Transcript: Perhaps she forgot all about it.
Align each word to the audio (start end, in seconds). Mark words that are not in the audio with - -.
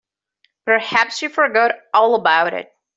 Perhaps 0.65 1.17
she 1.19 1.27
forgot 1.27 1.75
all 1.93 2.15
about 2.15 2.55
it. 2.55 2.73